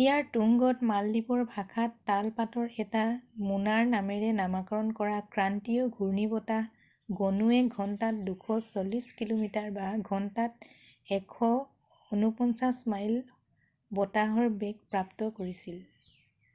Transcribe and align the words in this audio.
ইয়াৰ 0.00 0.26
তুংগত 0.34 0.86
মালদ্বীপৰ 0.90 1.40
ভাষাত 1.54 1.96
তাল 2.10 2.28
পাতৰ 2.36 2.76
এটা 2.84 3.00
মোনাৰ 3.46 3.88
নামেৰে 3.94 4.28
নামাকৰণ 4.42 4.92
কৰা 5.00 5.16
ক্ৰান্তীয় 5.32 5.88
ঘূৰ্ণী 5.96 6.28
বতাহ 6.36 7.18
গণুৱে 7.22 7.58
ঘন্টাত 7.64 8.24
240 8.30 9.10
কিল’মিটাৰৰঘন্টাত 9.22 10.70
149 11.20 12.82
মাইল 12.96 13.20
বতাহৰ 14.02 14.54
বেগ 14.64 14.82
প্ৰাপ্ত 14.96 15.32
কৰিছিল। 15.42 15.86